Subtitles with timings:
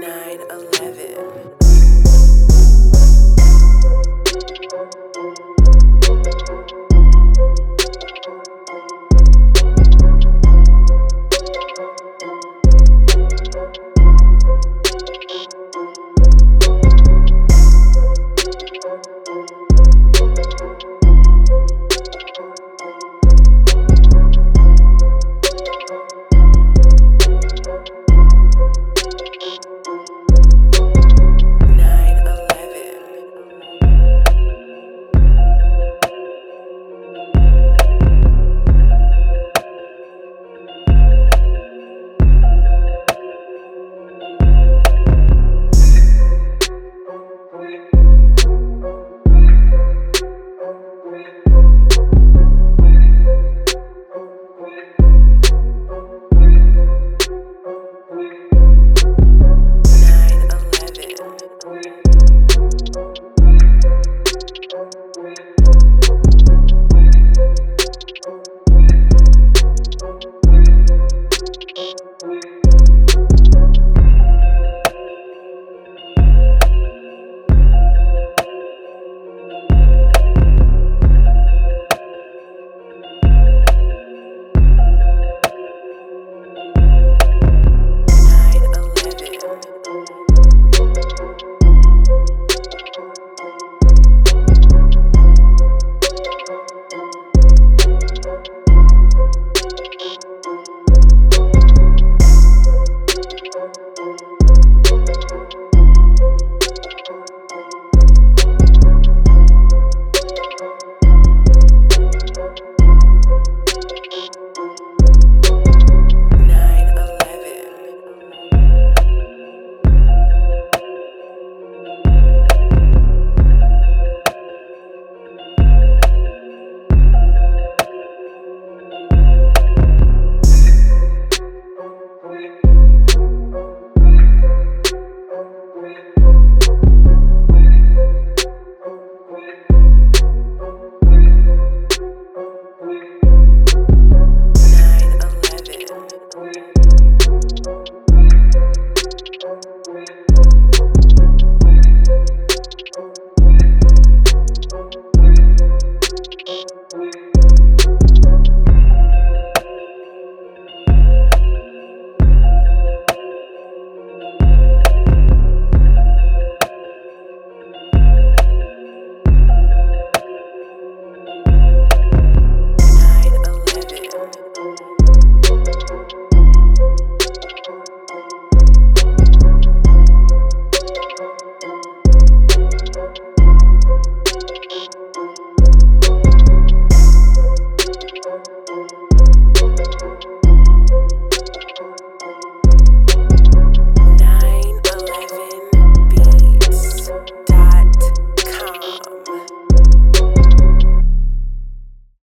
[0.00, 0.23] night.